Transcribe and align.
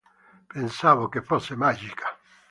Pensavo 0.47 1.09
che 1.09 1.21
fosse 1.21 1.55
magica. 1.55 2.17